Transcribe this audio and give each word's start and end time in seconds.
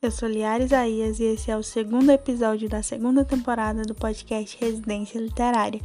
Eu 0.00 0.12
sou 0.12 0.28
Liara 0.28 0.62
Isaías 0.62 1.18
e 1.18 1.24
esse 1.24 1.50
é 1.50 1.56
o 1.56 1.62
segundo 1.62 2.12
episódio 2.12 2.68
da 2.68 2.84
segunda 2.84 3.24
temporada 3.24 3.82
do 3.82 3.96
podcast 3.96 4.56
Residência 4.60 5.20
Literária. 5.20 5.80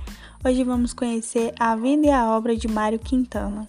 Hoje 0.46 0.64
vamos 0.64 0.94
conhecer 0.94 1.52
a 1.60 1.76
vida 1.76 2.06
e 2.06 2.12
a 2.12 2.30
obra 2.30 2.56
de 2.56 2.68
Mário 2.68 3.00
Quintana. 3.00 3.68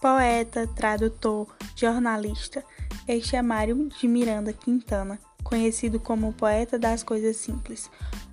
Poeta, 0.00 0.66
tradutor, 0.66 1.46
jornalista, 1.76 2.64
este 3.06 3.36
é 3.36 3.42
Mário 3.42 3.88
de 3.88 4.08
Miranda 4.08 4.52
Quintana, 4.52 5.16
conhecido 5.44 6.00
como 6.00 6.30
o 6.30 6.32
poeta 6.32 6.76
das 6.76 7.04
coisas 7.04 7.36
simples. 7.36 7.88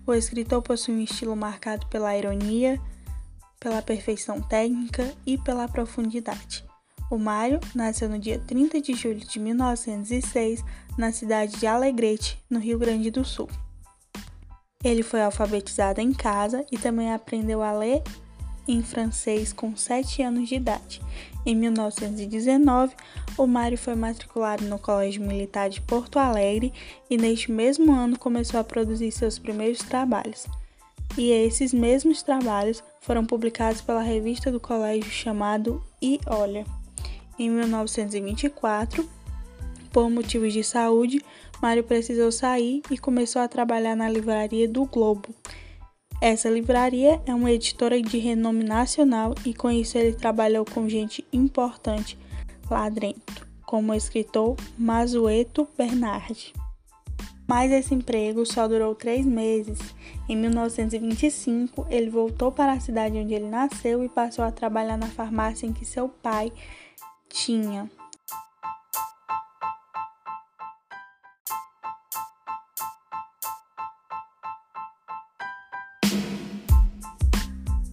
O 0.08 0.16
escritor 0.16 0.64
possui 0.64 0.96
um 0.96 1.02
estilo 1.02 1.36
marcado 1.36 1.86
pela 1.86 2.18
ironia, 2.18 2.82
pela 3.60 3.84
perfeição 3.84 4.42
técnica 4.42 5.14
e 5.28 5.38
pela 5.38 5.68
profundidade. 5.68 6.71
O 7.12 7.18
Mário 7.18 7.60
nasceu 7.76 8.08
no 8.08 8.18
dia 8.18 8.40
30 8.40 8.80
de 8.80 8.94
julho 8.94 9.20
de 9.20 9.38
1906 9.38 10.64
na 10.98 11.12
cidade 11.12 11.60
de 11.60 11.68
Alegrete, 11.68 12.42
no 12.50 12.58
Rio 12.58 12.80
Grande 12.80 13.12
do 13.12 13.26
Sul. 13.26 13.50
Ele 14.82 15.04
foi 15.04 15.22
alfabetizado 15.22 16.00
em 16.00 16.14
casa 16.14 16.66
e 16.72 16.78
também 16.78 17.12
aprendeu 17.12 17.62
a 17.62 17.74
ler 17.74 18.02
em 18.66 18.82
francês 18.82 19.52
com 19.52 19.76
7 19.76 20.24
anos 20.24 20.48
de 20.48 20.56
idade. 20.56 21.02
Em 21.46 21.54
1919, 21.54 22.96
o 23.38 23.46
Mário 23.46 23.78
foi 23.78 23.94
matriculado 23.94 24.64
no 24.64 24.80
Colégio 24.80 25.22
Militar 25.22 25.70
de 25.70 25.82
Porto 25.82 26.18
Alegre 26.18 26.72
e 27.10 27.18
neste 27.18 27.52
mesmo 27.52 27.92
ano 27.92 28.18
começou 28.18 28.58
a 28.58 28.64
produzir 28.64 29.12
seus 29.12 29.38
primeiros 29.38 29.80
trabalhos. 29.80 30.48
E 31.18 31.30
esses 31.30 31.74
mesmos 31.74 32.24
trabalhos 32.24 32.82
foram 33.02 33.26
publicados 33.26 33.82
pela 33.82 34.02
revista 34.02 34.50
do 34.50 34.62
colégio 34.62 35.12
chamado 35.12 35.84
E 36.02 36.18
Olha. 36.26 36.66
Em 37.42 37.50
1924, 37.50 39.10
por 39.92 40.12
motivos 40.12 40.54
de 40.54 40.64
saúde, 40.64 41.20
Mário 41.60 41.84
precisou 41.84 42.32
sair 42.32 42.84
e 42.92 43.00
começou 43.00 43.42
a 43.42 43.48
trabalhar 43.48 43.96
na 43.96 44.08
livraria 44.08 44.68
do 44.68 44.86
Globo. 44.86 45.30
Essa 46.22 46.52
livraria 46.52 47.20
é 47.26 47.34
uma 47.34 47.52
editora 47.52 48.00
de 48.00 48.20
renome 48.20 48.64
nacional 48.64 49.34
e 49.44 49.56
com 49.56 49.72
isso 49.72 49.98
ele 49.98 50.14
trabalhou 50.14 50.64
com 50.66 50.88
gente 50.88 51.26
importante 51.34 52.16
lá 52.70 52.88
dentro, 52.90 53.48
como 53.66 53.92
o 53.92 53.96
escritor 53.96 54.56
Masueto 54.78 55.68
Bernardi. 55.76 56.54
Mas 57.48 57.72
esse 57.72 57.96
emprego 57.96 58.46
só 58.46 58.68
durou 58.68 58.94
três 58.94 59.26
meses. 59.26 59.80
Em 60.30 60.38
1925, 60.38 61.88
ele 61.90 62.12
voltou 62.12 62.52
para 62.52 62.74
a 62.74 62.80
cidade 62.80 63.18
onde 63.18 63.34
ele 63.34 63.50
nasceu 63.50 64.04
e 64.04 64.10
passou 64.10 64.46
a 64.46 64.52
trabalhar 64.52 64.96
na 64.96 65.08
farmácia 65.08 65.66
em 65.66 65.74
que 65.74 65.84
seu 65.84 66.08
pai 66.08 66.54
tinha. 67.32 67.90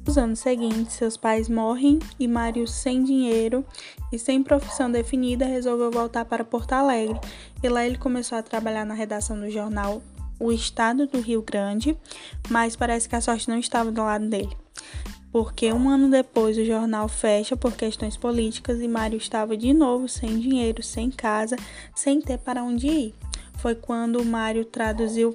Nos 0.07 0.17
anos 0.17 0.39
seguintes, 0.39 0.95
seus 0.95 1.17
pais 1.17 1.49
morrem 1.49 1.99
e 2.19 2.27
Mário, 2.27 2.67
sem 2.67 3.05
dinheiro 3.05 3.65
e 4.11 4.19
sem 4.19 4.43
profissão 4.43 4.91
definida, 4.91 5.45
resolveu 5.45 5.91
voltar 5.91 6.25
para 6.25 6.45
Porto 6.45 6.73
Alegre. 6.73 7.21
E 7.63 7.69
lá 7.69 7.85
ele 7.85 7.99
começou 7.99 8.39
a 8.39 8.43
trabalhar 8.43 8.87
na 8.87 8.95
redação 8.95 9.39
do 9.39 9.51
jornal 9.51 10.03
O 10.41 10.51
Estado 10.51 11.07
do 11.07 11.21
Rio 11.21 11.43
Grande, 11.43 11.97
mas 12.49 12.75
parece 12.75 13.09
que 13.09 13.17
a 13.17 13.21
sorte 13.21 13.49
não 13.49 13.59
estava 13.59 13.93
do 13.93 14.01
lado 14.01 14.27
dele 14.29 14.57
porque 15.31 15.73
um 15.73 15.89
ano 15.89 16.11
depois 16.11 16.57
o 16.57 16.65
jornal 16.65 17.09
fecha 17.09 17.57
por 17.57 17.73
questões 17.73 18.17
políticas 18.17 18.81
e 18.81 18.89
Mário 18.89 19.19
estava 19.19 19.57
de 19.57 19.73
novo 19.73 20.09
sem 20.09 20.39
dinheiro, 20.39 20.83
sem 20.83 21.11
casa, 21.11 21.57
sem 21.95 22.21
ter 22.21 22.39
para 22.39 22.63
onde 22.63 22.87
ir. 22.87 23.15
Foi 23.59 23.75
quando 23.75 24.25
Mário 24.25 24.65
traduziu 24.65 25.35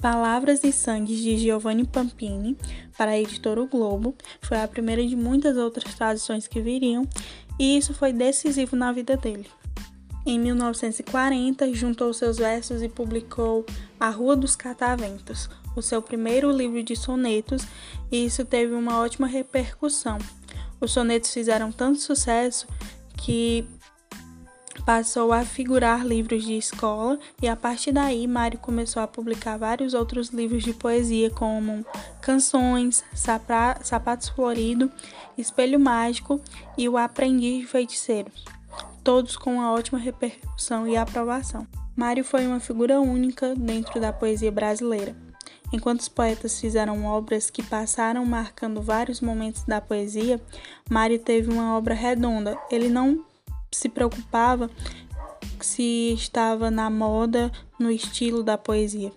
Palavras 0.00 0.64
e 0.64 0.72
Sangues 0.72 1.18
de 1.18 1.38
Giovanni 1.38 1.84
Pampini 1.84 2.56
para 2.98 3.12
a 3.12 3.18
editora 3.18 3.62
O 3.62 3.68
Globo. 3.68 4.14
Foi 4.40 4.60
a 4.60 4.66
primeira 4.66 5.06
de 5.06 5.14
muitas 5.14 5.56
outras 5.56 5.94
traduções 5.94 6.48
que 6.48 6.60
viriam, 6.60 7.06
e 7.58 7.76
isso 7.76 7.94
foi 7.94 8.12
decisivo 8.12 8.74
na 8.74 8.92
vida 8.92 9.16
dele. 9.16 9.46
Em 10.24 10.38
1940, 10.38 11.72
juntou 11.74 12.12
seus 12.12 12.38
versos 12.38 12.82
e 12.82 12.88
publicou 12.88 13.66
A 13.98 14.08
Rua 14.08 14.36
dos 14.36 14.54
Cataventos, 14.54 15.48
o 15.74 15.82
seu 15.82 16.02
primeiro 16.02 16.50
livro 16.50 16.82
de 16.82 16.96
sonetos, 16.96 17.66
e 18.10 18.24
isso 18.24 18.44
teve 18.44 18.74
uma 18.74 18.98
ótima 18.98 19.26
repercussão. 19.26 20.18
Os 20.80 20.92
sonetos 20.92 21.32
fizeram 21.32 21.70
tanto 21.70 22.00
sucesso 22.00 22.66
que 23.16 23.64
passou 24.84 25.32
a 25.32 25.44
figurar 25.44 26.04
livros 26.04 26.44
de 26.44 26.54
escola 26.56 27.18
e 27.40 27.46
a 27.46 27.54
partir 27.54 27.92
daí 27.92 28.26
Mário 28.26 28.58
começou 28.58 29.02
a 29.02 29.06
publicar 29.06 29.56
vários 29.56 29.94
outros 29.94 30.30
livros 30.30 30.64
de 30.64 30.72
poesia 30.72 31.30
como 31.30 31.86
Canções, 32.20 33.04
Sapatos 33.14 34.28
Florido, 34.30 34.90
Espelho 35.38 35.78
Mágico 35.78 36.40
e 36.76 36.88
O 36.88 36.98
Aprendiz 36.98 37.60
de 37.60 37.66
Feiticeiro, 37.66 38.30
todos 39.04 39.36
com 39.36 39.54
uma 39.54 39.72
ótima 39.72 39.98
repercussão 39.98 40.88
e 40.88 40.96
aprovação. 40.96 41.66
Mário 41.94 42.24
foi 42.24 42.46
uma 42.46 42.58
figura 42.58 43.00
única 43.00 43.54
dentro 43.54 44.00
da 44.00 44.12
poesia 44.12 44.50
brasileira. 44.50 45.14
Enquanto 45.72 46.00
os 46.00 46.08
poetas 46.08 46.60
fizeram 46.60 47.06
obras 47.06 47.48
que 47.48 47.62
passaram 47.62 48.26
marcando 48.26 48.82
vários 48.82 49.20
momentos 49.20 49.64
da 49.64 49.80
poesia, 49.80 50.40
Mário 50.90 51.18
teve 51.18 51.50
uma 51.50 51.76
obra 51.76 51.94
redonda. 51.94 52.58
Ele 52.70 52.90
não 52.90 53.24
se 53.72 53.88
preocupava 53.88 54.70
se 55.60 56.12
estava 56.12 56.70
na 56.70 56.90
moda, 56.90 57.50
no 57.78 57.90
estilo 57.90 58.42
da 58.42 58.58
poesia. 58.58 59.12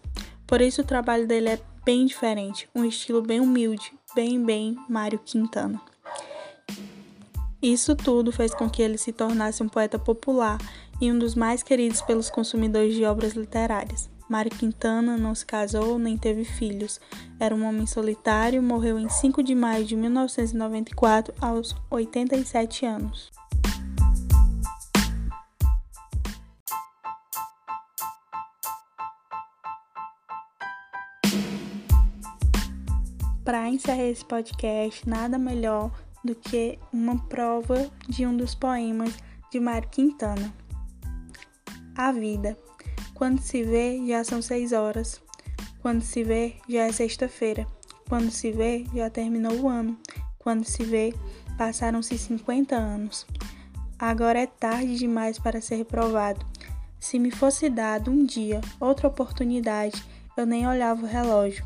Por 0.47 0.61
isso 0.61 0.81
o 0.81 0.85
trabalho 0.85 1.27
dele 1.27 1.49
é 1.49 1.59
bem 1.83 2.05
diferente, 2.05 2.69
um 2.73 2.85
estilo 2.85 3.21
bem 3.21 3.39
humilde, 3.39 3.91
bem 4.15 4.43
bem 4.43 4.77
Mário 4.87 5.19
Quintana. 5.19 5.81
Isso 7.61 7.95
tudo 7.95 8.31
fez 8.31 8.53
com 8.53 8.69
que 8.69 8.81
ele 8.81 8.97
se 8.97 9.11
tornasse 9.11 9.61
um 9.61 9.67
poeta 9.67 9.97
popular 9.97 10.57
e 11.01 11.11
um 11.11 11.17
dos 11.17 11.35
mais 11.35 11.63
queridos 11.63 12.01
pelos 12.01 12.29
consumidores 12.29 12.93
de 12.93 13.03
obras 13.03 13.33
literárias. 13.33 14.09
Mário 14.27 14.51
Quintana 14.51 15.17
não 15.17 15.35
se 15.35 15.45
casou 15.45 15.99
nem 15.99 16.17
teve 16.17 16.43
filhos. 16.43 16.99
Era 17.39 17.53
um 17.53 17.63
homem 17.63 17.85
solitário, 17.85 18.61
morreu 18.61 18.99
em 18.99 19.07
5 19.07 19.43
de 19.43 19.53
maio 19.53 19.85
de 19.85 19.95
1994, 19.95 21.33
aos 21.39 21.75
87 21.89 22.85
anos. 22.85 23.31
Para 33.43 33.69
encerrar 33.69 34.05
esse 34.05 34.25
podcast, 34.25 35.07
nada 35.07 35.37
melhor 35.37 35.91
do 36.23 36.33
que 36.33 36.79
uma 36.91 37.15
prova 37.27 37.91
de 38.09 38.25
um 38.25 38.35
dos 38.35 38.55
poemas 38.55 39.13
de 39.51 39.59
Mário 39.59 39.87
Quintana. 39.89 40.51
A 41.95 42.11
vida. 42.11 42.57
Quando 43.15 43.39
se 43.39 43.63
vê, 43.63 44.05
já 44.05 44.25
são 44.25 44.41
seis 44.41 44.73
horas. 44.73 45.21
Quando 45.81 46.01
se 46.01 46.21
vê, 46.21 46.55
já 46.67 46.81
é 46.81 46.91
sexta-feira. 46.91 47.65
Quando 48.09 48.29
se 48.29 48.51
vê, 48.51 48.85
já 48.93 49.09
terminou 49.09 49.53
o 49.53 49.69
ano. 49.69 49.97
Quando 50.37 50.65
se 50.65 50.83
vê, 50.83 51.13
passaram-se 51.57 52.17
50 52.17 52.75
anos. 52.75 53.25
Agora 53.97 54.39
é 54.39 54.45
tarde 54.45 54.97
demais 54.97 55.39
para 55.39 55.61
ser 55.61 55.77
reprovado. 55.77 56.45
Se 56.99 57.17
me 57.17 57.31
fosse 57.31 57.69
dado 57.69 58.11
um 58.11 58.25
dia 58.25 58.59
outra 58.81 59.07
oportunidade, 59.07 60.03
eu 60.35 60.45
nem 60.45 60.67
olhava 60.67 61.03
o 61.03 61.09
relógio. 61.09 61.65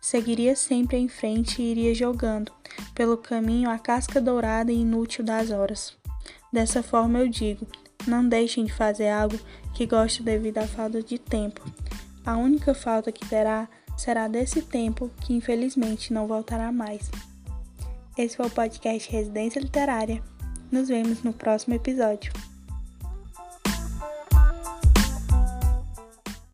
Seguiria 0.00 0.54
sempre 0.54 0.96
em 0.96 1.08
frente 1.08 1.60
e 1.60 1.72
iria 1.72 1.92
jogando 1.92 2.52
pelo 2.94 3.16
caminho 3.16 3.68
a 3.68 3.78
casca 3.78 4.20
dourada 4.20 4.70
e 4.70 4.80
inútil 4.82 5.24
das 5.24 5.50
horas. 5.50 5.98
Dessa 6.52 6.84
forma 6.84 7.18
eu 7.18 7.28
digo: 7.28 7.66
não 8.08 8.28
deixem 8.28 8.64
de 8.64 8.72
fazer 8.72 9.08
algo 9.08 9.38
que 9.74 9.86
goste 9.86 10.22
devido 10.22 10.58
à 10.58 10.66
falta 10.66 11.02
de 11.02 11.18
tempo. 11.18 11.62
A 12.24 12.36
única 12.36 12.74
falta 12.74 13.12
que 13.12 13.26
terá 13.28 13.68
será 13.96 14.28
desse 14.28 14.62
tempo 14.62 15.10
que 15.20 15.34
infelizmente 15.34 16.12
não 16.12 16.26
voltará 16.26 16.70
mais. 16.72 17.10
Esse 18.16 18.36
foi 18.36 18.46
o 18.46 18.50
podcast 18.50 19.10
Residência 19.10 19.60
Literária. 19.60 20.22
Nos 20.70 20.88
vemos 20.88 21.22
no 21.22 21.32
próximo 21.32 21.74
episódio. 21.74 22.32